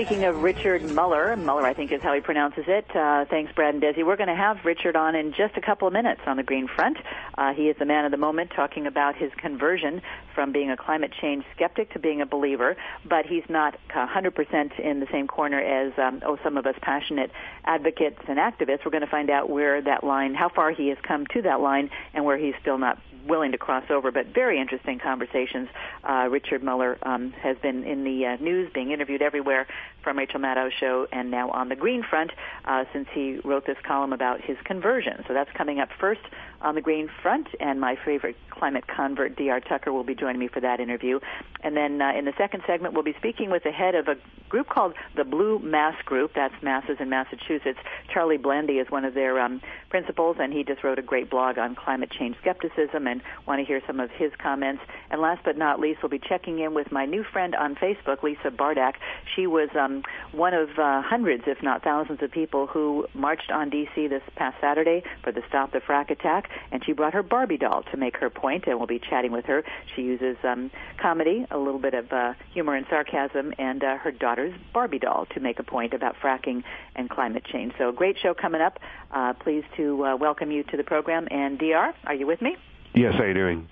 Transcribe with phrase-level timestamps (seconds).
[0.00, 2.86] speaking of Richard Muller, Muller I think is how he pronounces it.
[2.96, 4.02] Uh, thanks, Brad and Desi.
[4.02, 6.68] We're going to have Richard on in just a couple of minutes on the Green
[6.68, 6.96] Front.
[7.36, 10.00] Uh, he is the man of the moment talking about his conversion
[10.34, 15.00] from being a climate change skeptic to being a believer, but he's not 100% in
[15.00, 17.30] the same corner as, um, oh, some of us passionate
[17.66, 18.86] advocates and activists.
[18.86, 21.60] We're going to find out where that line, how far he has come to that
[21.60, 25.68] line, and where he's still not willing to cross over, but very interesting conversations.
[26.02, 29.66] Uh, Richard Muller um, has been in the uh, news, being interviewed everywhere
[30.02, 32.32] from Rachel Maddow's show, and now on the Green Front
[32.64, 35.24] uh, since he wrote this column about his conversion.
[35.28, 36.20] So that's coming up first
[36.62, 39.60] on the Green Front, and my favorite climate convert, D.R.
[39.60, 41.18] Tucker, will be joining me for that interview.
[41.62, 44.16] And then uh, in the second segment, we'll be speaking with the head of a
[44.48, 46.32] group called the Blue Mass Group.
[46.34, 47.78] That's masses in Massachusetts.
[48.12, 51.56] Charlie Blandy is one of their um, principals, and he just wrote a great blog
[51.56, 54.82] on climate change skepticism and want to hear some of his comments.
[55.10, 58.22] And last but not least, we'll be checking in with my new friend on Facebook,
[58.22, 58.94] Lisa Bardak.
[59.34, 63.70] She was um, one of uh, hundreds, if not thousands, of people who marched on
[63.70, 64.08] D.C.
[64.08, 67.82] this past Saturday for the Stop the Frack attack and she brought her Barbie doll
[67.90, 69.62] to make her point, and we'll be chatting with her.
[69.94, 70.70] She uses um,
[71.00, 75.26] comedy, a little bit of uh, humor and sarcasm, and uh, her daughter's Barbie doll
[75.34, 76.62] to make a point about fracking
[76.96, 77.72] and climate change.
[77.78, 78.78] So, a great show coming up.
[79.10, 81.28] Uh, pleased to uh, welcome you to the program.
[81.30, 82.56] And D.R., are you with me?
[82.94, 83.68] Yes, how are you doing?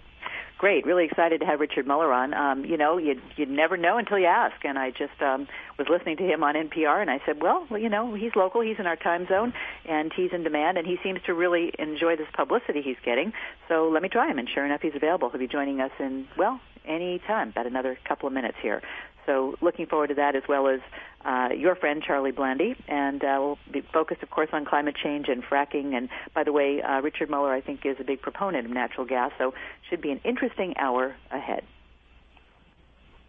[0.59, 0.85] Great.
[0.85, 2.35] Really excited to have Richard Muller on.
[2.35, 4.57] Um, you know, you'd, you'd never know until you ask.
[4.65, 5.47] And I just um,
[5.79, 8.61] was listening to him on NPR, and I said, well, well, you know, he's local,
[8.61, 9.53] he's in our time zone,
[9.89, 13.33] and he's in demand, and he seems to really enjoy this publicity he's getting.
[13.69, 14.39] So let me try him.
[14.39, 15.31] And sure enough, he's available.
[15.31, 18.83] He'll be joining us in, well, any time, about another couple of minutes here.
[19.29, 20.81] So looking forward to that as well as
[21.23, 25.29] uh, your friend Charlie Blandy, and uh, we'll be focused, of course, on climate change
[25.29, 25.95] and fracking.
[25.95, 29.07] And by the way, uh, Richard Muller, I think, is a big proponent of natural
[29.07, 29.53] gas, so
[29.91, 31.63] should be an interesting hour ahead.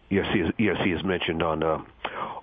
[0.08, 1.82] Yes, he has, yes, he has mentioned on uh,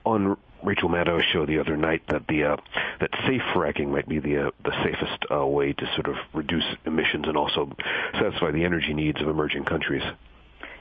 [0.05, 2.57] on Rachel Maddow's show the other night that the uh,
[2.99, 6.63] that safe fracking might be the uh, the safest uh, way to sort of reduce
[6.85, 7.75] emissions and also
[8.13, 10.03] satisfy the energy needs of emerging countries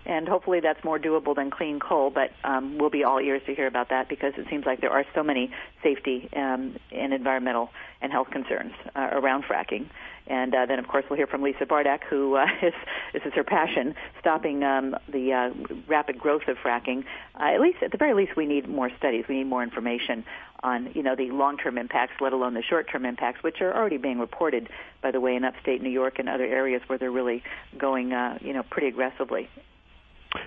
[0.06, 2.10] and hopefully that's more doable than clean coal.
[2.10, 4.92] But um, we'll be all ears to hear about that because it seems like there
[4.92, 5.50] are so many
[5.82, 9.86] safety um, and environmental and health concerns uh, around fracking.
[10.28, 12.74] And uh, then, of course, we'll hear from Lisa Bardak, who uh, is
[13.12, 17.04] this is her passion, stopping um, the uh, rapid growth of fracking.
[17.38, 19.24] Uh, at least, at the very least, we need more studies.
[19.28, 20.24] We need more information
[20.62, 24.18] on, you know, the long-term impacts, let alone the short-term impacts, which are already being
[24.18, 24.68] reported,
[25.02, 27.42] by the way, in upstate New York and other areas where they're really
[27.78, 29.48] going, uh, you know, pretty aggressively.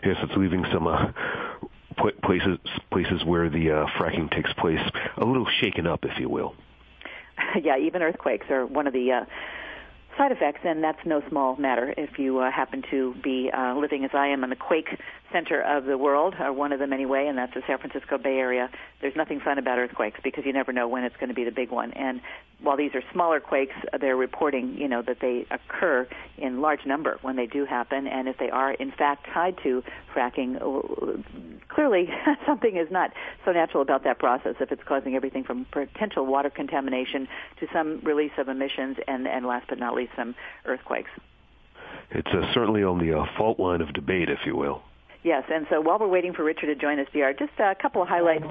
[0.04, 1.12] Yes, it's leaving some uh,
[2.24, 2.58] places
[2.92, 4.80] places where the uh, fracking takes place
[5.18, 6.56] a little shaken up, if you will.
[7.64, 9.26] yeah, even earthquakes are one of the uh,
[10.18, 14.04] side effects, and that's no small matter if you uh, happen to be uh, living
[14.06, 14.90] as I am in the quake
[15.32, 18.38] center of the world, or one of them anyway, and that's the San Francisco Bay
[18.38, 18.70] Area.
[19.02, 21.52] There's nothing fun about earthquakes because you never know when it's going to be the
[21.52, 21.92] big one.
[21.94, 22.22] And
[22.62, 26.08] while these are smaller quakes, they're reporting, you know, that they occur
[26.38, 29.84] in large number when they do happen, and if they are in fact tied to
[30.14, 31.22] fracking, uh,
[31.70, 32.10] clearly
[32.46, 33.12] something is not
[33.46, 37.28] so natural about that process if it's causing everything from potential water contamination
[37.60, 40.36] to some release of emissions, and, and last but not least, some
[40.66, 41.12] earthquakes.
[42.12, 44.82] It's uh, certainly on the uh, fault line of debate, if you will.
[45.24, 48.02] Yes, and so while we're waiting for Richard to join us, D.R., just a couple
[48.02, 48.46] of highlights.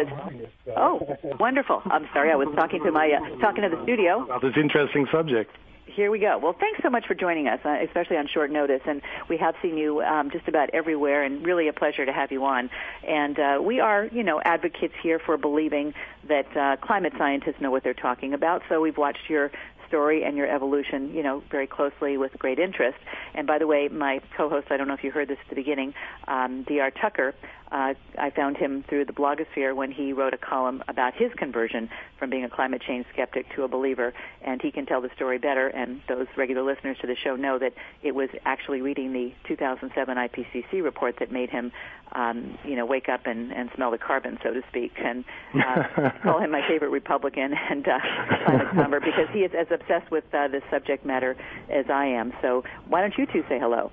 [0.77, 1.81] Oh, wonderful!
[1.87, 5.07] I'm sorry, I was talking to my uh, talking to the studio about this interesting
[5.11, 5.51] subject.
[5.87, 6.39] Here we go.
[6.39, 8.83] Well, thanks so much for joining us, uh, especially on short notice.
[8.87, 12.31] And we have seen you um, just about everywhere, and really a pleasure to have
[12.31, 12.71] you on.
[13.03, 15.95] And uh, we are, you know, advocates here for believing
[16.29, 18.63] that uh, climate scientists know what they're talking about.
[18.69, 19.51] So we've watched your
[19.89, 22.99] story and your evolution, you know, very closely with great interest.
[23.35, 25.57] And by the way, my co-host, I don't know if you heard this at the
[25.57, 25.95] beginning,
[26.27, 26.93] um, Dr.
[27.01, 27.35] Tucker,
[27.71, 31.91] uh, I found him through the blogosphere when he wrote a column about his conversion
[32.19, 35.39] from being a climate change skeptic to a believer, and he can tell the story
[35.39, 35.69] better.
[35.69, 40.17] And those regular listeners to the show know that it was actually reading the 2007
[40.17, 41.71] IPCC report that made him,
[42.13, 44.93] um, you know, wake up and, and smell the carbon, so to speak.
[44.99, 45.25] And
[45.55, 47.99] uh, call him my favorite Republican and uh,
[48.45, 51.37] climate convert because he is as obsessed with uh, this subject matter
[51.69, 52.33] as I am.
[52.41, 53.93] So why don't you two say hello?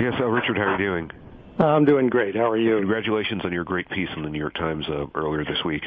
[0.00, 1.25] Yes, uh, Richard, how are you doing?
[1.58, 2.36] I'm doing great.
[2.36, 2.76] How are you?
[2.78, 5.82] Congratulations on your great piece in the New York Times uh, earlier this week.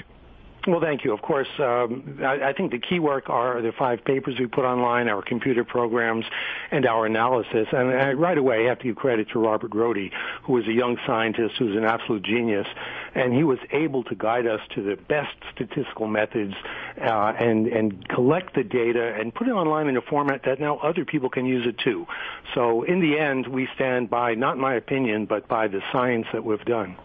[0.68, 1.14] Well, thank you.
[1.14, 4.66] Of course, um, I, I, think the key work are the five papers we put
[4.66, 6.26] online, our computer programs,
[6.70, 7.68] and our analysis.
[7.72, 10.12] And I, right away, I have to give credit to Robert Rohde,
[10.44, 12.68] who was a young scientist who's an absolute genius,
[13.16, 16.54] and he was able to guide us to the best statistical methods
[17.02, 20.78] uh, and and collect the data and put it online in a format that now
[20.80, 22.06] other people can use it too.
[22.54, 26.44] So in the end, we stand by not my opinion, but by the science that
[26.44, 26.98] we've done.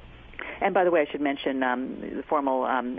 [0.61, 2.99] And by the way, I should mention um, the formal um,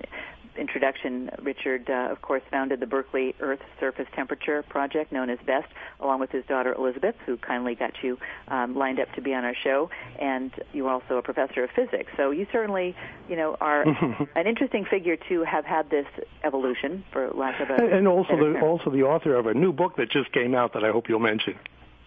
[0.58, 5.68] introduction, Richard, uh, of course, founded the Berkeley Earth Surface Temperature Project, known as BEST,
[6.00, 8.18] along with his daughter Elizabeth, who kindly got you
[8.48, 9.90] um, lined up to be on our show.
[10.20, 12.96] And you're also a professor of physics, so you certainly,
[13.30, 13.84] you know, are
[14.36, 16.08] an interesting figure to have had this
[16.44, 18.64] evolution, for lack of a and also the term.
[18.64, 21.20] also the author of a new book that just came out that I hope you'll
[21.20, 21.58] mention.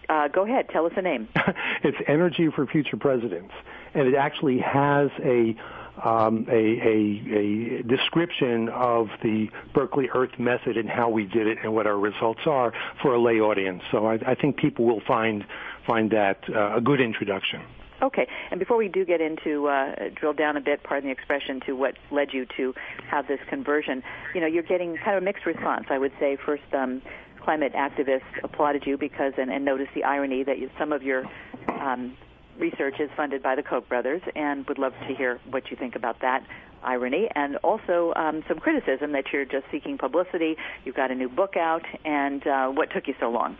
[0.09, 1.27] Uh, go ahead, tell us the name.
[1.83, 3.53] it's Energy for Future Presidents,
[3.93, 5.55] and it actually has a
[6.03, 11.57] um, a, a, a, description of the Berkeley Earth method and how we did it
[11.63, 13.83] and what our results are for a lay audience.
[13.91, 15.45] So I, I think people will find
[15.87, 17.61] find that uh, a good introduction.
[18.01, 21.59] Okay, and before we do get into uh, drill down a bit, pardon the expression,
[21.65, 22.73] to what led you to
[23.09, 24.01] have this conversion,
[24.33, 25.85] you know, you're getting kind of a mixed response.
[25.89, 27.01] I would say first, um,
[27.43, 31.25] climate activists applauded you because, and, and noticed the irony that you, some of your
[31.67, 32.15] um,
[32.59, 35.95] research is funded by the Koch brothers, and would love to hear what you think
[35.95, 36.45] about that
[36.83, 40.55] irony, and also um, some criticism that you're just seeking publicity.
[40.85, 43.57] You've got a new book out, and uh, what took you so long?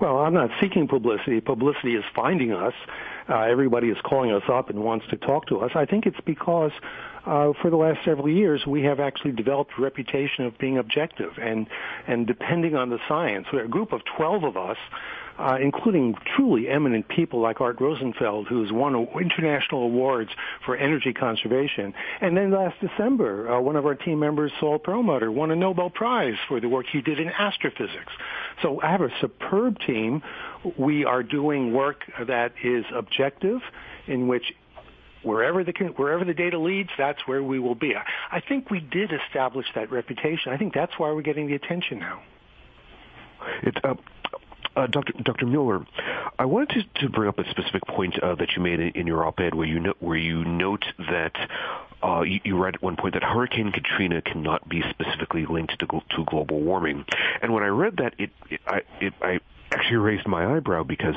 [0.00, 1.40] Well, I'm not seeking publicity.
[1.40, 2.74] Publicity is finding us.
[3.28, 5.72] Uh, everybody is calling us up and wants to talk to us.
[5.74, 6.72] I think it's because
[7.24, 11.32] uh, for the last several years we have actually developed a reputation of being objective
[11.40, 11.68] and
[12.06, 13.46] and depending on the science.
[13.52, 14.76] We're a group of 12 of us
[15.38, 20.30] uh, including truly eminent people like Art Rosenfeld, who's won international awards
[20.64, 21.94] for energy conservation.
[22.20, 25.90] And then last December, uh, one of our team members, Saul Perlmutter, won a Nobel
[25.90, 28.12] Prize for the work he did in astrophysics.
[28.62, 30.22] So I have a superb team.
[30.76, 33.60] We are doing work that is objective,
[34.06, 34.44] in which
[35.22, 37.94] wherever the wherever the data leads, that's where we will be.
[38.30, 40.52] I think we did establish that reputation.
[40.52, 42.22] I think that's why we're getting the attention now.
[43.62, 43.94] It, uh, uh,
[44.74, 45.12] Dr.
[45.22, 45.46] Dr.
[45.46, 45.86] Muller,
[46.38, 49.06] I wanted to, to bring up a specific point uh, that you made in, in
[49.06, 51.32] your op-ed where you no, where you note that
[52.02, 55.86] uh, you, you read at one point that Hurricane Katrina cannot be specifically linked to,
[55.86, 57.04] to global warming,
[57.40, 59.40] and when I read that, it, it I it, I
[59.72, 61.16] actually raised my eyebrow because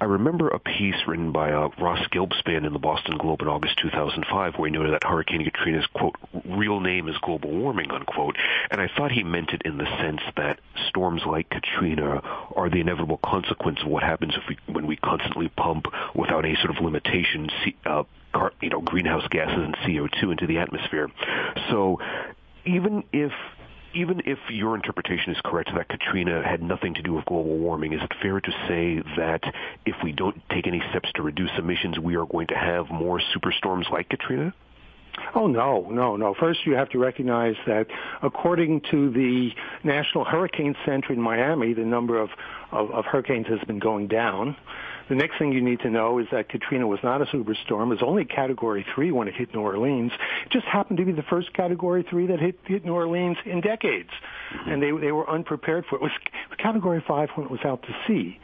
[0.00, 3.78] I remember a piece written by uh, Ross Gelbspan in the Boston Globe in August
[3.82, 8.36] 2005 where he noted that Hurricane Katrina's, quote, real name is global warming, unquote.
[8.70, 12.20] And I thought he meant it in the sense that storms like Katrina
[12.54, 16.56] are the inevitable consequence of what happens if we, when we constantly pump without any
[16.56, 17.48] sort of limitation,
[17.86, 18.04] uh,
[18.60, 21.10] you know, greenhouse gases and CO2 into the atmosphere.
[21.70, 22.00] So
[22.66, 23.32] even if
[23.96, 27.94] even if your interpretation is correct that Katrina had nothing to do with global warming,
[27.94, 29.42] is it fair to say that
[29.86, 33.20] if we don't take any steps to reduce emissions, we are going to have more
[33.34, 34.54] superstorms like Katrina?
[35.34, 36.34] Oh no, no, no.
[36.38, 37.86] First, you have to recognize that
[38.22, 39.50] according to the
[39.82, 42.28] National Hurricane Center in Miami, the number of,
[42.70, 44.56] of, of hurricanes has been going down.
[45.08, 47.86] The next thing you need to know is that Katrina was not a superstorm.
[47.86, 50.12] It was only Category 3 when it hit New Orleans.
[50.44, 53.60] It just happened to be the first Category 3 that hit, hit New Orleans in
[53.60, 54.10] decades.
[54.54, 54.70] Mm-hmm.
[54.70, 55.98] And they, they were unprepared for it.
[55.98, 56.12] It was
[56.58, 58.40] Category 5 when it was out to sea.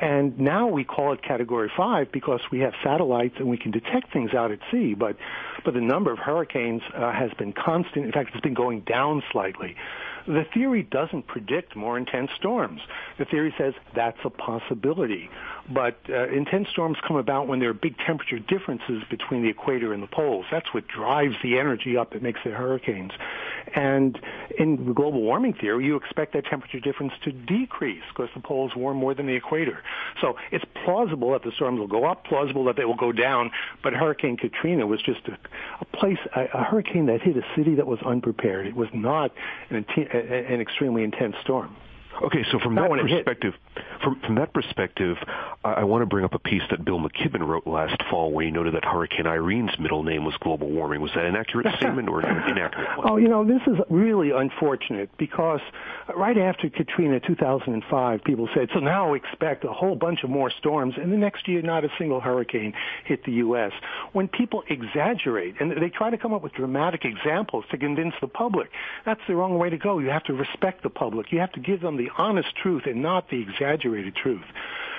[0.00, 4.12] And now we call it category five because we have satellites and we can detect
[4.12, 4.94] things out at sea.
[4.94, 5.16] But,
[5.64, 8.06] but the number of hurricanes uh, has been constant.
[8.06, 9.76] In fact, it's been going down slightly.
[10.26, 12.80] The theory doesn't predict more intense storms.
[13.18, 15.28] The theory says that's a possibility.
[15.70, 19.92] But uh, intense storms come about when there are big temperature differences between the equator
[19.92, 20.46] and the poles.
[20.50, 23.12] That's what drives the energy up that makes the hurricanes.
[23.74, 24.18] And
[24.58, 28.76] in the global warming theory, you expect that temperature difference to decrease because the poles
[28.76, 29.82] warm more than the equator.
[30.20, 33.50] So it's plausible that the storms will go up, plausible that they will go down,
[33.82, 35.38] but Hurricane Katrina was just a,
[35.80, 38.66] a place, a, a hurricane that hit a city that was unprepared.
[38.66, 39.32] It was not
[39.70, 41.76] an, an extremely intense storm.
[42.22, 43.54] Okay, so from that perspective,
[44.02, 45.16] from from that perspective,
[45.64, 48.44] I, I want to bring up a piece that Bill McKibben wrote last fall, where
[48.44, 51.00] he noted that Hurricane Irene's middle name was global warming.
[51.00, 53.10] Was that an accurate statement or an inaccurate one?
[53.10, 55.60] Oh, you know, this is really unfortunate because
[56.16, 60.94] right after Katrina 2005, people said, so now expect a whole bunch of more storms,
[60.96, 63.72] and the next year not a single hurricane hit the U.S.
[64.12, 68.28] When people exaggerate and they try to come up with dramatic examples to convince the
[68.28, 68.70] public,
[69.04, 69.98] that's the wrong way to go.
[69.98, 71.32] You have to respect the public.
[71.32, 74.44] You have to give them the honest truth and not the exaggerated truth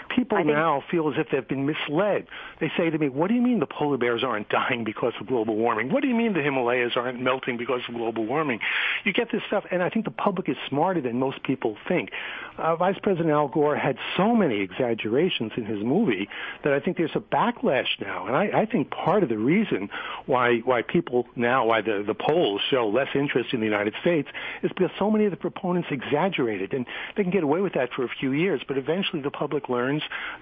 [0.10, 2.28] people now feel as if they've been misled.
[2.60, 5.28] They say to me, what do you mean the polar bears aren't dying because of
[5.28, 5.92] global warming?
[5.92, 8.60] What do you mean the Himalayas aren't melting because of global warming?
[9.04, 12.12] You get this stuff, and I think the public is smarter than most people think.
[12.58, 16.30] Uh, Vice President Al Gore had so many exaggerations in his movie
[16.64, 19.90] that I think there's a backlash now, and I, I think part of the reason
[20.26, 24.30] why why people now, why the the polls show less interest in the United States,
[24.64, 26.86] is because so many of the proponents exaggerated, and
[27.18, 29.95] they can get away with that for a few years, but eventually the public learns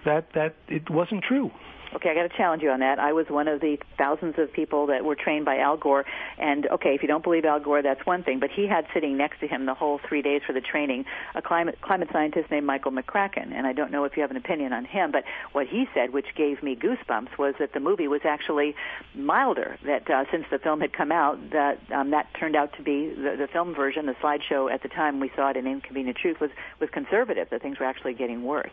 [0.05, 1.51] that that it wasn't true.
[1.95, 2.98] Okay, I got to challenge you on that.
[2.98, 6.05] I was one of the thousands of people that were trained by Al Gore,
[6.39, 8.39] and okay, if you don't believe Al Gore, that's one thing.
[8.39, 11.05] But he had sitting next to him the whole three days for the training
[11.36, 14.38] a climate climate scientist named Michael McCracken, and I don't know if you have an
[14.38, 18.07] opinion on him, but what he said, which gave me goosebumps, was that the movie
[18.07, 18.75] was actually
[19.13, 19.77] milder.
[19.86, 23.10] That uh, since the film had come out, that um, that turned out to be
[23.10, 26.39] the, the film version, the slideshow at the time we saw it in Inconvenient Truth
[26.39, 27.50] was was conservative.
[27.51, 28.72] That things were actually getting worse.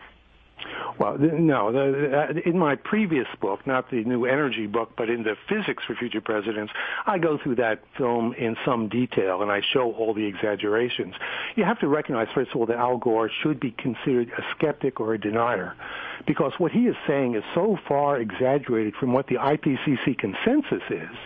[0.99, 1.69] Well, no.
[2.45, 6.21] In my previous book, not the new energy book, but in the physics for future
[6.21, 6.73] presidents,
[7.07, 11.15] I go through that film in some detail and I show all the exaggerations.
[11.57, 15.01] You have to recognize, first of all, that Al Gore should be considered a skeptic
[15.01, 15.75] or a denier
[16.27, 21.17] because what he is saying is so far exaggerated from what the IPCC consensus is,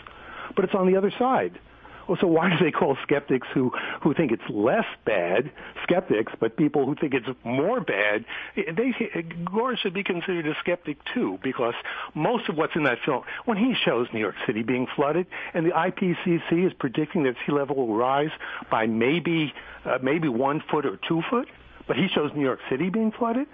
[0.55, 1.59] but it's on the other side.
[2.09, 5.51] Well, so why do they call skeptics who, who think it's less bad
[5.83, 8.25] skeptics, but people who think it's more bad,
[8.57, 8.95] they,
[9.45, 11.75] Gore should be considered a skeptic too, because
[12.15, 15.67] most of what's in that film, when he shows New York City being flooded, and
[15.67, 18.31] the IPCC is predicting that sea level will rise
[18.71, 19.53] by maybe,
[19.85, 21.49] uh, maybe one foot or two foot,
[21.87, 23.47] but he shows New York City being flooded,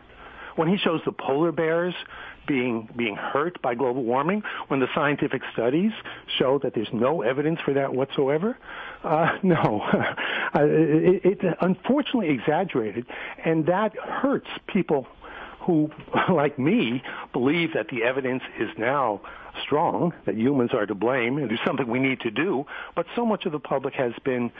[0.56, 1.94] when he shows the polar bears
[2.46, 5.92] being being hurt by global warming when the scientific studies
[6.38, 8.56] show that there's no evidence for that whatsoever?
[9.04, 9.80] Uh, no,
[10.54, 13.06] uh, it, it's unfortunately exaggerated,
[13.44, 15.06] and that hurts people
[15.60, 15.90] who,
[16.32, 19.20] like me, believe that the evidence is now
[19.62, 22.64] strong, that humans are to blame, and there's something we need to do.
[22.94, 24.50] But so much of the public has been,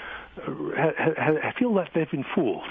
[0.47, 2.65] uh, I feel that they've been fooled,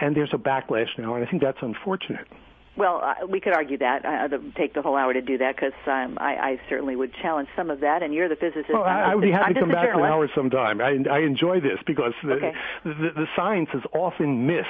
[0.00, 2.26] and there's a backlash now, and I think that's unfortunate.
[2.76, 4.04] Well, uh, we could argue that.
[4.04, 7.14] I, uh, take the whole hour to do that because um, I, I certainly would
[7.14, 8.02] challenge some of that.
[8.02, 8.72] And you're the physicist.
[8.72, 10.80] Well, I, I would be happy to come back for an hour sometime.
[10.80, 12.52] I, I enjoy this because the, okay.
[12.84, 14.66] the, the science is often missed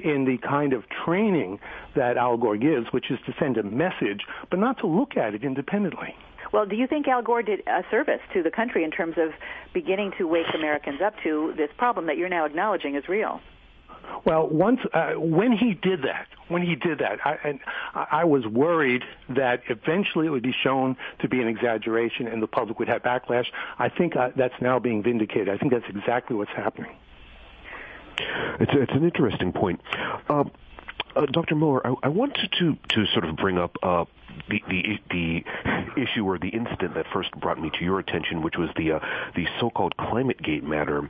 [0.00, 1.60] in the kind of training
[1.94, 5.34] that Al Gore gives, which is to send a message, but not to look at
[5.34, 6.14] it independently.
[6.52, 9.30] Well, do you think Al Gore did a service to the country in terms of
[9.72, 13.40] beginning to wake Americans up to this problem that you're now acknowledging is real?
[14.24, 17.60] Well, once uh, when he did that, when he did that, I, and
[17.94, 22.46] I was worried that eventually it would be shown to be an exaggeration and the
[22.46, 23.46] public would have backlash.
[23.78, 25.48] I think uh, that's now being vindicated.
[25.48, 26.96] I think that's exactly what's happening.
[28.60, 29.80] It's, it's an interesting point.
[30.28, 30.44] Uh,
[31.16, 31.54] uh, Dr.
[31.54, 34.04] Miller, I, I, wanted to, to sort of bring up uh,
[34.48, 35.44] the, the the
[36.00, 39.00] issue or the incident that first brought me to your attention, which was the uh,
[39.34, 41.08] the so-called climate gate matter,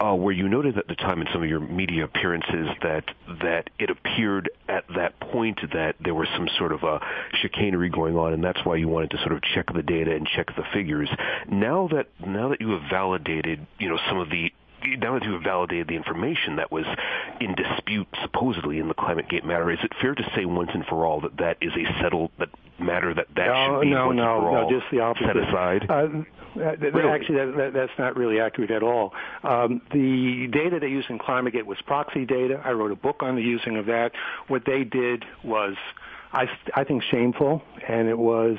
[0.00, 3.04] uh, where you noted at the time in some of your media appearances that
[3.42, 7.00] that it appeared at that point that there was some sort of a
[7.40, 10.26] chicanery going on, and that's why you wanted to sort of check the data and
[10.26, 11.08] check the figures.
[11.48, 14.52] Now that now that you have validated, you know, some of the
[14.98, 16.84] now that you have validated the information that was
[17.40, 20.84] in dispute supposedly in the climate gate matter, is it fair to say once and
[20.86, 22.48] for all that that is a settled that
[22.82, 25.26] matter that that no, should be no, no, and for all no, just the opposite.
[25.26, 25.86] set aside?
[25.88, 26.08] Uh,
[26.54, 27.08] really?
[27.08, 29.12] Actually, that, that, that's not really accurate at all.
[29.42, 32.60] Um, the data they used in ClimateGate was proxy data.
[32.64, 34.12] I wrote a book on the using of that.
[34.48, 35.76] What they did was
[36.32, 38.56] I, I think shameful, and it was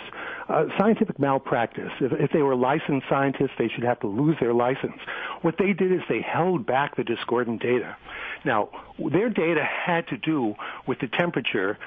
[0.48, 1.92] uh, scientific malpractice.
[2.00, 5.00] If, if they were licensed scientists, they should have to lose their license.
[5.42, 7.98] What they did is they held back the discordant data.
[8.46, 11.80] Now, their data had to do with the temperature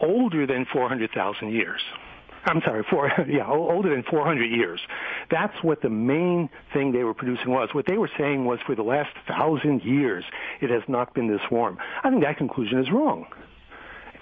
[0.00, 1.80] older than 400,000 years.
[2.44, 4.80] I'm sorry, four, yeah, older than 400 years.
[5.30, 7.68] That's what the main thing they were producing was.
[7.72, 10.24] What they were saying was for the last thousand years,
[10.60, 11.78] it has not been this warm.
[12.02, 13.26] I think that conclusion is wrong.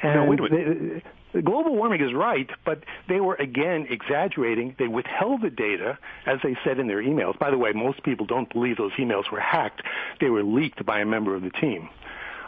[0.02, 1.04] And no, wait a minute.
[1.32, 4.74] The, global warming is right, but they were again exaggerating.
[4.78, 7.38] They withheld the data, as they said in their emails.
[7.38, 9.82] By the way, most people don't believe those emails were hacked.
[10.20, 11.90] They were leaked by a member of the team.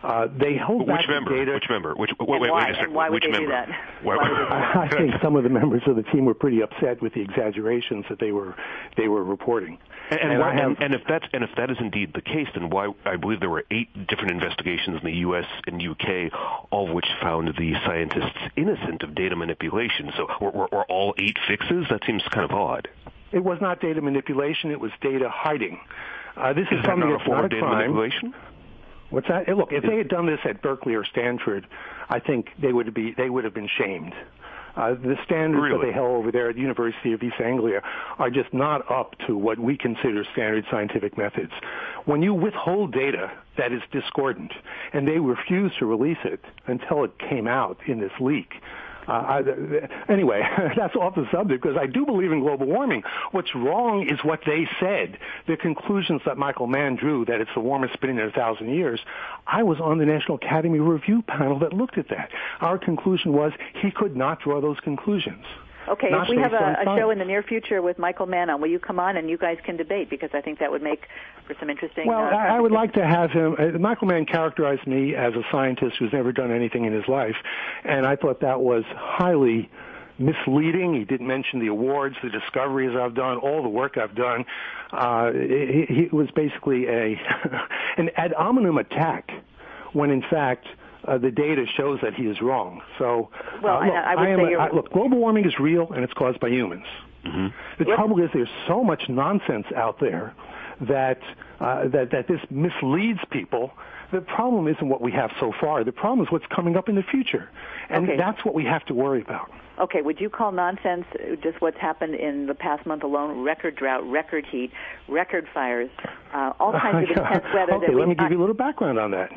[0.02, 1.30] Uh, they hold Which back member?
[1.32, 1.52] the data.
[1.52, 1.94] Which member?
[1.94, 2.84] Which, wait, wait, wait a second.
[2.86, 3.46] And why would Which they member?
[3.48, 3.68] do that?
[4.02, 4.76] Why, Why would they do that?
[4.76, 8.06] I think some of the members of the team were pretty upset with the exaggerations
[8.08, 8.54] that they were
[8.96, 9.78] they were reporting.
[10.10, 12.22] And, and, And why, have- and, and if that's and if that is indeed the
[12.22, 15.44] case, then why I believe there were eight different investigations in the U.S.
[15.66, 16.30] and U.K.,
[16.70, 20.12] all of which found the scientists innocent of data manipulation.
[20.16, 21.86] So were, were, were all eight fixes?
[21.90, 22.88] That seems kind of odd.
[23.32, 25.78] It was not data manipulation; it was data hiding.
[26.36, 27.78] Uh, this is, Is that something not a form not of a data crime.
[27.92, 28.34] manipulation?
[29.10, 29.46] What's that?
[29.46, 31.66] Hey, Look, if they had done this at Berkeley or Stanford,
[32.08, 34.14] I think they would be they would have been shamed.
[34.76, 35.78] Uh, the standards Really?
[35.78, 37.82] that they held over there at the University of East Anglia
[38.18, 41.50] are just not up to what we consider standard scientific methods.
[42.04, 44.52] When you withhold data that is discordant,
[44.92, 48.54] and they refuse to release it until it came out in this leak,
[49.08, 49.42] Uh, I,
[50.12, 50.42] anyway,
[50.76, 53.02] that's off the subject because I do believe in global warming.
[53.32, 55.18] What's wrong is what they said.
[55.46, 59.00] The conclusions that Michael Mann drew that it's the warmest been in a thousand years.
[59.46, 62.30] I was on the National Academy Review panel that looked at that.
[62.60, 63.52] Our conclusion was
[63.82, 65.44] he could not draw those conclusions.
[65.88, 68.68] Okay, if we have a, a show in the near future with Michael Mann will
[68.68, 71.06] you come on and you guys can debate because I think that would make
[71.46, 72.06] for some interesting.
[72.06, 73.56] Well, uh, I, I would like to have him.
[73.58, 77.36] Uh, Michael Mann characterized me as a scientist who's never done anything in his life,
[77.84, 79.70] and I thought that was highly
[80.18, 80.94] misleading.
[80.94, 84.44] He didn't mention the awards, the discoveries I've done, all the work I've done.
[84.92, 87.16] Uh, he, he was basically a
[87.96, 89.30] an ad hominem attack,
[89.92, 90.66] when in fact
[91.06, 92.80] uh, the data shows that he is wrong.
[92.98, 93.30] So,
[93.62, 94.60] well, uh, look, I, I would I am say a, you're...
[94.60, 96.84] I, look, global warming is real and it's caused by humans.
[97.24, 97.46] Mm-hmm.
[97.82, 97.96] The Yep.
[97.96, 100.34] trouble is there's so much nonsense out there
[100.82, 101.20] that
[101.60, 103.72] uh, that that this misleads people.
[104.12, 105.84] The problem isn't what we have so far.
[105.84, 107.48] The problem is what's coming up in the future,
[107.90, 108.16] and Okay.
[108.16, 109.50] that's what we have to worry about.
[109.78, 113.42] Okay, would you call nonsense uh, just what's happened in the past month alone?
[113.44, 114.70] Record drought, record heat,
[115.08, 115.90] record fires,
[116.34, 117.66] uh, all kinds of intense weather.
[117.66, 119.30] That Okay, that let we me give you a little background on that.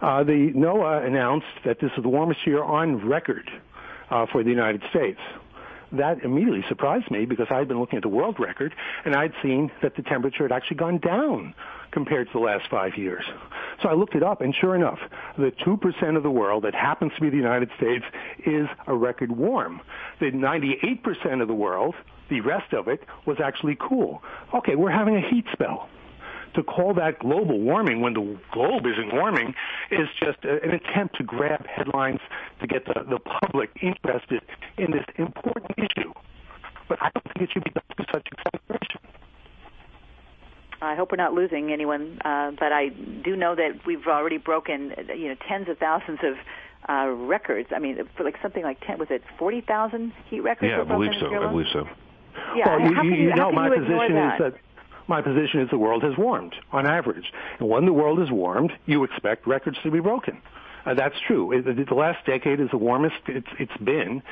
[0.00, 3.50] Uh, the NOAA announced that this is the warmest year on record
[4.10, 5.20] uh, for the United States.
[5.92, 9.32] That immediately surprised me because I had been looking at the world record and I'd
[9.42, 11.54] seen that the temperature had actually gone down
[11.90, 13.24] compared to the last five years.
[13.82, 15.00] So I looked it up and sure enough,
[15.36, 18.04] the 2% of the world that happens to be the United States
[18.46, 19.80] is a record warm.
[20.20, 21.96] The 98% of the world,
[22.28, 24.22] the rest of it, was actually cool.
[24.54, 25.88] Okay, we're having a heat spell
[26.54, 29.54] to call that global warming when the globe isn't warming
[29.90, 32.20] is just a, an attempt to grab headlines
[32.60, 34.42] to get the, the public interested
[34.78, 36.12] in this important issue.
[36.88, 39.00] But I don't think it should be done through such exaggeration.
[40.82, 44.92] I hope we're not losing anyone, uh, but I do know that we've already broken,
[44.96, 46.36] uh, you know, tens of thousands of
[46.88, 47.68] uh, records.
[47.74, 50.72] I mean, for like something like ten, was it forty thousand heat records?
[50.74, 51.26] Yeah, I believe so.
[51.26, 51.86] I believe so.
[52.56, 54.34] Yeah, well, you, how you, can you, you how know, can my you position that?
[54.34, 54.54] is that
[55.10, 58.72] my position is the world has warmed on average, and when the world is warmed,
[58.86, 60.40] you expect records to be broken.
[60.86, 61.52] Uh, that's true.
[61.52, 64.22] It, the, the last decade is the warmest it's, it's been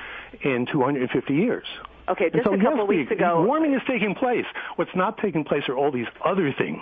[0.40, 1.66] in 250 years.
[2.08, 3.42] Okay, just so a couple yes, weeks the, ago.
[3.44, 4.46] warming is taking place.
[4.76, 6.81] What's not taking place are all these other things.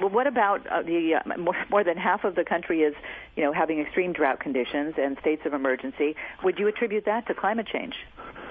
[0.00, 2.94] Well, what about uh, the uh, more, more than half of the country is,
[3.34, 6.14] you know, having extreme drought conditions and states of emergency?
[6.44, 7.94] Would you attribute that to climate change?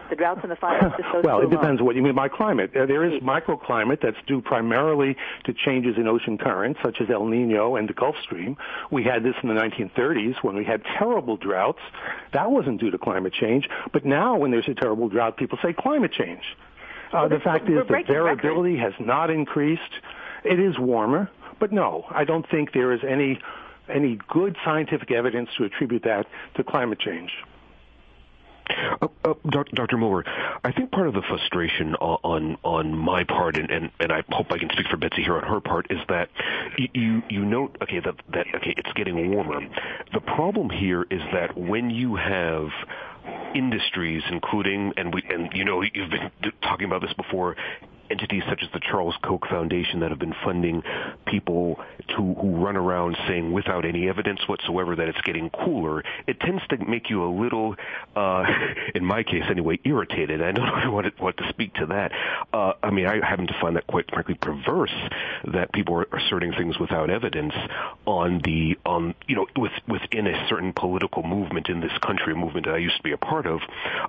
[0.10, 2.76] The droughts and the fires just so well, it depends what you mean by climate.
[2.76, 5.16] Uh, there is microclimate that's due primarily
[5.46, 8.58] to changes in ocean currents, such as El Nino and the Gulf Stream.
[8.92, 11.82] We had this in the 1930s when we had terrible droughts.
[12.34, 13.68] That wasn't due to climate change.
[13.92, 16.44] But now, when there's a terrible drought, people say climate change.
[17.12, 19.82] Uh, Well, the fact is the variability has not increased.
[20.44, 23.40] It is warmer, but no, I don't think there is any
[23.90, 27.32] any good scientific evidence to attribute that to climate change.
[29.02, 29.98] Uh, uh, Dr.
[29.98, 30.24] Muller,
[30.64, 34.52] I think part of the frustration on on, my part, and, and, and I hope
[34.52, 36.30] I can speak for Betsy here on her part, is that
[36.78, 39.62] you you, you note okay that that okay it's getting warmer.
[40.14, 42.70] The problem here is that when you have
[43.56, 47.56] industries, including and we and you know you've been talking about this before.
[48.10, 50.84] Entities such as the Charles Koch Foundation that have been funding
[51.26, 56.40] people to who run around saying without any evidence whatsoever that it's getting cooler, it
[56.40, 57.76] tends to make you a little,
[58.16, 58.46] uh,
[58.96, 60.42] in my case anyway, irritated.
[60.42, 62.12] I don't want to, want to speak to that.
[62.54, 64.94] Uh, I mean, I happen to find that quite frankly perverse
[65.54, 67.54] that people are asserting things without evidence
[68.06, 72.36] on the on you know with within a certain political movement in this country, a
[72.36, 73.62] movement that I used to be a part of.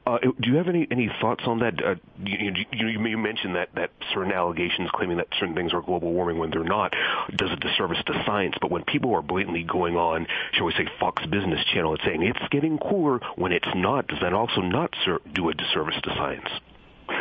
[0.06, 1.84] Uh, do you have any any thoughts on that?
[1.84, 6.12] Uh, you, you, you mentioned that that certain allegations claiming that certain things are global
[6.12, 6.94] warming when they're not
[7.36, 8.54] does a disservice to science.
[8.60, 12.22] But when people are blatantly going on, shall we say, Fox Business Channel and saying
[12.22, 16.10] it's getting cooler when it's not, does that also not ser- do a disservice to
[16.14, 16.48] science?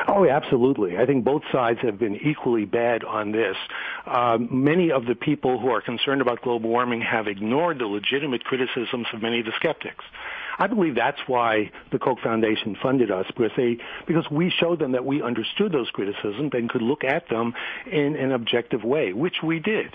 [0.08, 0.97] Oh, absolutely.
[0.97, 3.56] I think both sides have been equally bad on this.
[4.06, 8.43] Um, many of the people who are concerned about global warming have ignored the legitimate
[8.43, 10.03] criticisms of many of the skeptics.
[10.59, 14.93] I believe that's why the Koch Foundation funded us because they because we showed them
[14.93, 17.53] that we understood those criticisms and could look at them
[17.91, 19.93] in an objective way, which we did.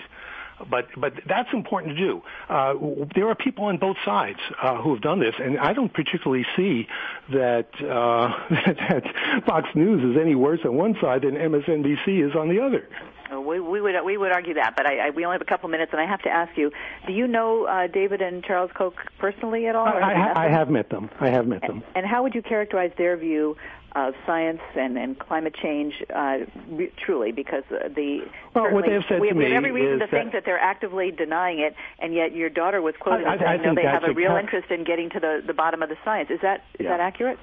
[0.69, 2.21] But but that's important to do.
[2.47, 2.73] Uh,
[3.15, 6.45] there are people on both sides uh, who have done this, and I don't particularly
[6.55, 6.87] see
[7.31, 12.49] that, uh, that Fox News is any worse on one side than MSNBC is on
[12.49, 12.87] the other.
[13.33, 15.45] Uh, We, we would we would argue that, but I, I, we only have a
[15.45, 16.71] couple minutes, and I have to ask you:
[17.07, 19.87] Do you know uh, David and Charles Koch personally at all?
[19.87, 20.53] I, have met I, I them?
[20.53, 21.09] have met them.
[21.19, 21.83] I have met them.
[21.95, 23.57] And how would you characterize their view
[23.95, 27.31] of science and, and climate change uh, re- truly?
[27.31, 28.21] Because uh, the
[28.55, 30.45] Well, what they have said we, to we have every reason to think that- that
[30.45, 34.03] they're actively denying it, and yet your daughter was quoted as saying, "No, they have
[34.03, 36.85] a real interest in getting to the, the bottom of the science." Is that is
[36.85, 36.89] Yeah.
[36.97, 37.37] that accurate?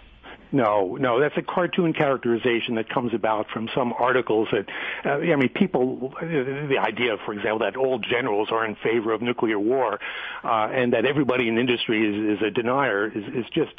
[0.52, 4.66] No, no, that's a cartoon characterization that comes about from some articles that,
[5.04, 9.22] uh, I mean, people, the idea, for example, that all generals are in favor of
[9.22, 10.00] nuclear war,
[10.42, 13.72] uh, and that everybody in industry is, is a denier is, is just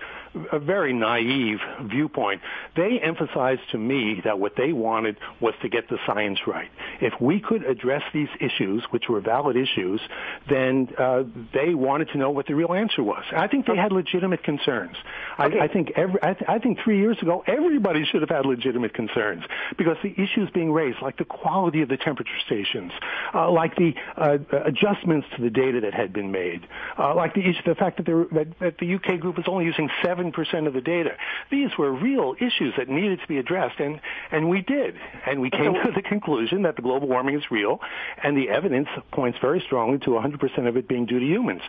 [0.52, 2.42] a very naive viewpoint.
[2.76, 6.70] They emphasized to me that what they wanted was to get the science right.
[7.02, 10.00] If we could address these issues, which were valid issues,
[10.50, 13.24] then uh, they wanted to know what the real answer was.
[13.32, 14.96] I think they had legitimate concerns.
[15.40, 15.60] Okay.
[15.60, 18.46] I, I think every, I, th- I think three years ago, everybody should have had
[18.46, 19.44] legitimate concerns
[19.78, 22.92] because the issues being raised, like the quality of the temperature stations,
[23.34, 27.42] uh, like the uh, adjustments to the data that had been made, uh, like the
[27.42, 30.74] issue, the fact that, there, that, that the UK group was only using 7% of
[30.74, 31.12] the data.
[31.50, 34.00] These were real issues that needed to be addressed, and,
[34.32, 34.96] and we did.
[35.26, 37.82] And we came to the conclusion that the global warming is real,
[38.24, 41.62] and the evidence points very strongly to 100% of it being due to humans.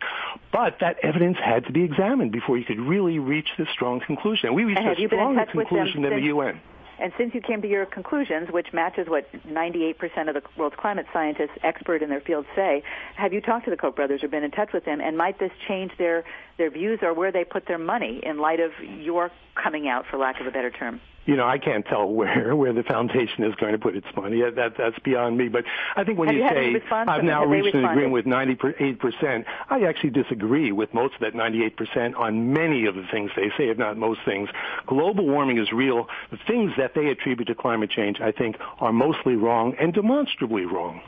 [0.52, 4.48] But that evidence had to be examined before you could really reach this strong conclusion.
[4.48, 6.60] And we reached and a stronger conclusion than the UN.
[6.98, 11.06] And since you came to your conclusions, which matches what 98% of the world's climate
[11.12, 12.84] scientists, expert in their field, say,
[13.16, 15.00] have you talked to the Koch brothers or been in touch with them?
[15.00, 16.22] And might this change their,
[16.58, 20.16] their views or where they put their money in light of your coming out, for
[20.16, 21.00] lack of a better term?
[21.24, 24.42] You know, I can't tell where where the foundation is going to put its money.
[24.42, 25.48] That that's beyond me.
[25.48, 25.64] But
[25.96, 29.82] I think when you, you say I've now reached an agreement with 98 percent, I
[29.84, 33.68] actually disagree with most of that 98 percent on many of the things they say,
[33.68, 34.48] if not most things.
[34.86, 36.08] Global warming is real.
[36.30, 40.64] The things that they attribute to climate change, I think, are mostly wrong and demonstrably
[40.64, 41.00] wrong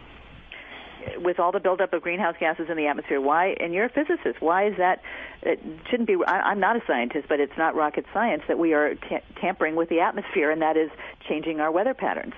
[1.18, 4.40] with all the buildup of greenhouse gases in the atmosphere, why, and you're a physicist,
[4.40, 5.02] why is that?
[5.42, 8.72] It shouldn't be, I, I'm not a scientist, but it's not rocket science that we
[8.72, 10.90] are t- tampering with the atmosphere, and that is
[11.28, 12.34] changing our weather patterns.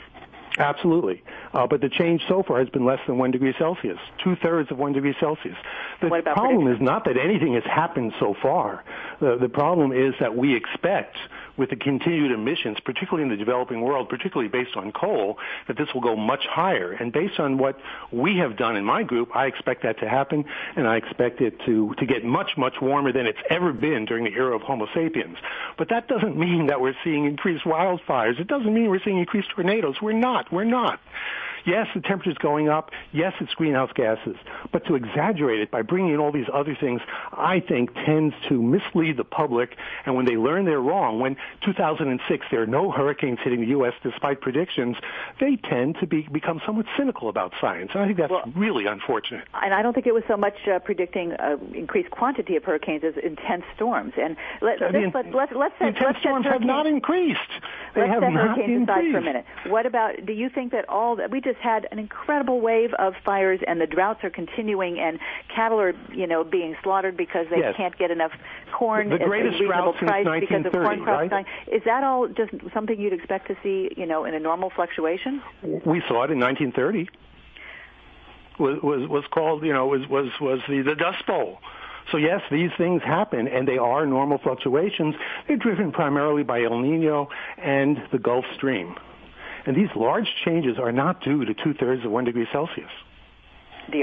[0.58, 1.22] Absolutely.
[1.52, 4.70] Uh, but the change so far has been less than one degree Celsius, two thirds
[4.70, 5.56] of one degree Celsius.
[6.00, 8.82] The problem is not that anything has happened so far.
[9.20, 11.16] The, the problem is that we expect
[11.56, 15.38] with the continued emissions, particularly in the developing world, particularly based on coal,
[15.68, 16.92] that this will go much higher.
[16.92, 17.78] And based on what
[18.12, 20.44] we have done in my group, I expect that to happen,
[20.76, 24.24] and I expect it to, to get much, much warmer than it's ever been during
[24.24, 25.36] the era of Homo sapiens.
[25.78, 28.40] But that doesn't mean that we're seeing increased wildfires.
[28.40, 29.96] It doesn't mean we're seeing increased tornadoes.
[30.00, 30.52] We're not.
[30.52, 31.00] We're not.
[31.66, 32.92] Yes, the temperature's going up.
[33.12, 34.36] Yes, it's greenhouse gases.
[34.70, 37.00] But to exaggerate it by bringing in all these other things,
[37.32, 39.76] I think tends to mislead the public.
[40.06, 43.94] And when they learn they're wrong, when 2006 there are no hurricanes hitting the U.S.
[44.02, 44.96] despite predictions,
[45.40, 47.90] they tend to be, become somewhat cynical about science.
[47.94, 49.44] And I think that's well, really unfortunate.
[49.54, 53.02] And I don't think it was so much uh, predicting uh, increased quantity of hurricanes
[53.02, 54.12] as intense storms.
[54.16, 57.40] And let, us mean, let, let, let's set, intense let's storms have not increased.
[57.96, 58.90] They let's have set not hurricanes increased.
[58.90, 59.44] aside for a minute.
[59.66, 60.24] What about?
[60.24, 63.80] Do you think that all that we just had an incredible wave of fires, and
[63.80, 65.18] the droughts are continuing, and
[65.54, 67.74] cattle are, you know, being slaughtered because they yes.
[67.76, 68.32] can't get enough
[68.72, 71.30] corn the at greatest a reasonable price since because of corn crops right?
[71.30, 71.46] dying.
[71.70, 75.42] Is that all just something you'd expect to see, you know, in a normal fluctuation?
[75.62, 77.08] We saw it in 1930.
[78.58, 81.58] Was was was called, you know, was was was the the Dust Bowl.
[82.10, 85.14] So yes, these things happen, and they are normal fluctuations.
[85.48, 88.94] They're driven primarily by El Nino and the Gulf Stream.
[89.66, 92.90] And these large changes are not due to two-thirds of one degree Celsius.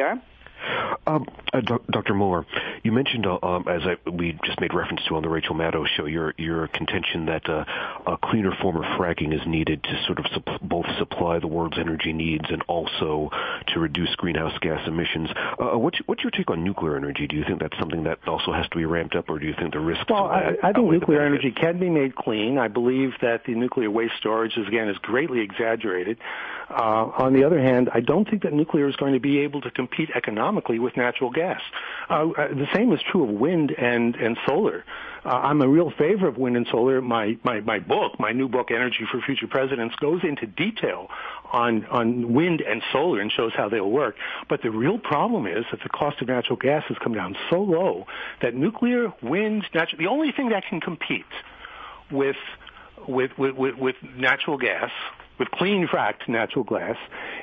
[0.06, 0.21] Um,
[0.67, 2.13] uh, Dr.
[2.13, 2.46] Muller,
[2.84, 5.86] you mentioned, uh, um, as I, we just made reference to on the Rachel Maddow
[5.88, 7.66] show, your your contention that uh,
[8.08, 12.13] a cleaner form of fracking is needed to sort of both supply the world's energy
[12.13, 13.30] needs and also
[13.68, 15.30] to reduce greenhouse gas emissions.
[15.60, 17.28] Uh, what's, what's your take on nuclear energy?
[17.28, 19.54] Do you think that's something that also has to be ramped up, or do you
[19.54, 20.06] think the risks?
[20.10, 22.58] Well, I, I think nuclear energy can be made clean.
[22.58, 26.18] I believe that the nuclear waste storage is again is greatly exaggerated.
[26.70, 29.62] Uh, on the other hand, I don't think that nuclear is going to be able
[29.62, 31.62] to compete economically with natural gas.
[32.10, 34.84] Uh, uh, the same is true of wind and and solar.
[35.25, 37.01] Uh, I'm a real favor of wind and solar.
[37.01, 41.10] My, my my book, my new book, Energy for Future Presidents, goes into detail
[41.51, 44.15] on on wind and solar and shows how they'll work.
[44.49, 47.62] But the real problem is that the cost of natural gas has come down so
[47.62, 48.06] low
[48.41, 51.25] that nuclear, wind, natural, the only thing that can compete
[52.12, 52.36] with
[53.08, 54.91] with with, with, with natural gas
[55.39, 56.98] with clean fracked natural gas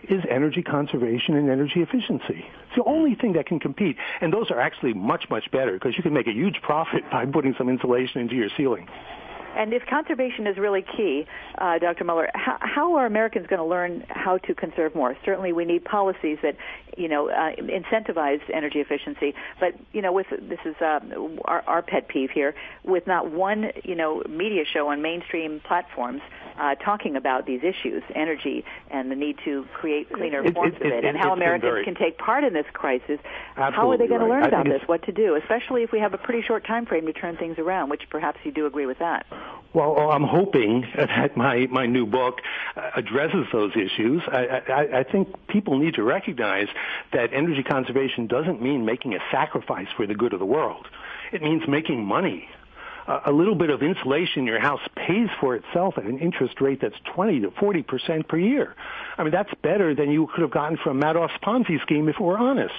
[0.09, 2.45] is energy conservation and energy efficiency.
[2.67, 3.97] It's the only thing that can compete.
[4.21, 7.27] And those are actually much, much better because you can make a huge profit by
[7.27, 8.89] putting some insulation into your ceiling.
[9.57, 11.27] And if conservation is really key,
[11.59, 12.05] uh, Dr.
[12.05, 15.17] Muller, how, how, are Americans going to learn how to conserve more?
[15.25, 16.57] Certainly, we need policies that,
[16.97, 19.35] you know, uh, incentivize energy efficiency.
[19.59, 21.01] But you know, with this is uh,
[21.45, 26.23] our, our, pet peeve here, with not one, you know, media show on mainstream platforms
[26.59, 30.87] uh, talking about these issues, energy, and the need to create cleaner it, forms it,
[30.87, 33.19] of it, and how Americans very, can take part in this crisis.
[33.55, 34.27] How are they going right.
[34.27, 34.83] to learn I about this?
[34.87, 37.59] What to do, especially if we have a pretty short time frame to turn things
[37.59, 39.27] around, which perhaps you do agree with that.
[39.73, 42.41] Well, oh, I'm hoping that my, my new book
[42.77, 44.23] uh, addresses those issues.
[44.27, 46.67] I, I, I think people need to recognize
[47.13, 50.87] that energy conservation doesn't mean making a sacrifice for the good of the world.
[51.33, 52.49] It means making money
[53.27, 56.81] a little bit of insulation in your house pays for itself at an interest rate
[56.81, 58.75] that's 20 to 40 percent per year.
[59.19, 62.39] I mean, that's better than you could have gotten from Madoff's Ponzi scheme if we're
[62.39, 62.75] honest.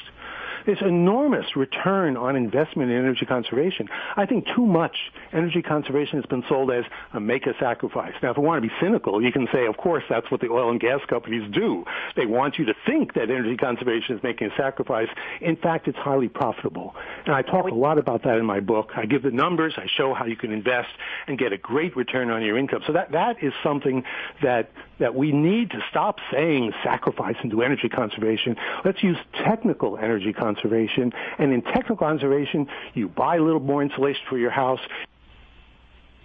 [0.66, 3.90] There's enormous return on investment in energy conservation.
[4.16, 8.14] I think too much energy conservation has been sold as a make a sacrifice.
[8.22, 10.50] Now, if we want to be cynical, you can say, of course, that's what the
[10.50, 11.86] oil and gas companies do.
[12.16, 15.10] They want you to think that energy conservation is making a sacrifice.
[15.40, 16.96] In fact, it's highly profitable.
[17.26, 18.92] And I talk a lot about that in my book.
[18.96, 19.74] I give the numbers.
[19.78, 20.90] I show how you can invest
[21.28, 22.82] and get a great return on your income.
[22.86, 24.04] So that, that is something
[24.44, 28.56] that, that we need to stop saying sacrifice and do energy conservation.
[28.86, 31.12] Let's use technical energy conservation conservation.
[31.38, 34.80] And in technical conservation, you buy a little more insulation for your house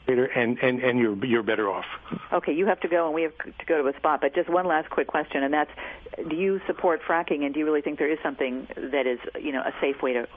[0.08, 1.84] and, and, and you're, you're better off.
[2.32, 4.48] Okay, you have to go and we have to go to a spot, but just
[4.48, 5.70] one last quick question, and that's,
[6.28, 9.52] do you support fracking and do you really think there is something that is, you
[9.52, 10.28] know, a safe way to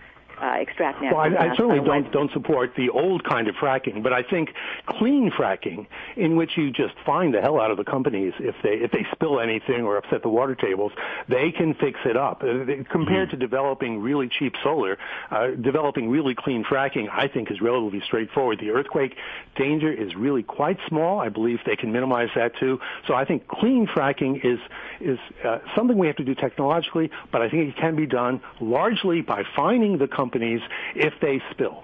[0.42, 1.54] uh, extract natural well, I, gas.
[1.54, 4.54] I certainly don't don't support the old kind of fracking, but I think
[4.86, 8.76] clean fracking, in which you just find the hell out of the companies if they
[8.76, 10.92] if they spill anything or upset the water tables,
[11.28, 12.44] they can fix it up.
[12.44, 13.32] Uh, compared mm-hmm.
[13.32, 14.98] to developing really cheap solar,
[15.32, 18.60] uh, developing really clean fracking, I think is relatively straightforward.
[18.60, 19.16] The earthquake
[19.56, 21.20] danger is really quite small.
[21.20, 22.80] I believe they can minimize that too.
[23.08, 24.60] So I think clean fracking is
[25.00, 28.42] is uh, something we have to do technologically, but I think it can be done
[28.60, 30.62] largely by finding the companies companies
[30.96, 31.84] if they spill.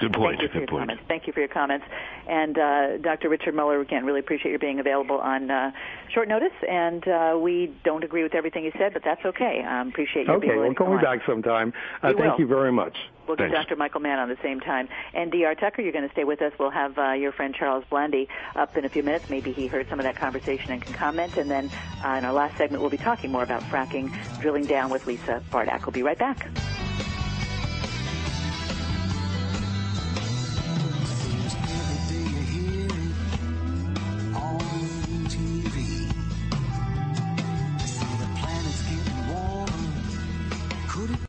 [0.00, 0.38] Good point.
[0.38, 0.80] Thank you for Good your point.
[0.88, 1.02] comments.
[1.08, 1.86] Thank you for your comments.
[2.26, 3.28] And uh, Dr.
[3.28, 5.72] Richard Muller, again, really appreciate your being available on uh,
[6.12, 6.52] short notice.
[6.68, 9.62] And uh, we don't agree with everything you said, but that's okay.
[9.62, 10.36] Um, appreciate you being here.
[10.36, 11.72] okay, being willing well, call me back sometime.
[12.02, 12.40] Uh, thank will.
[12.40, 12.96] you very much.
[13.26, 13.76] We'll get Dr.
[13.76, 14.88] Michael Mann on the same time.
[15.14, 15.54] And D.R.
[15.54, 16.52] Tucker, you're going to stay with us.
[16.58, 19.30] We'll have uh, your friend Charles Blandy up in a few minutes.
[19.30, 21.36] Maybe he heard some of that conversation and can comment.
[21.36, 21.70] And then
[22.04, 25.42] uh, in our last segment, we'll be talking more about fracking, drilling down with Lisa
[25.50, 25.86] Bardak.
[25.86, 26.48] We'll be right back.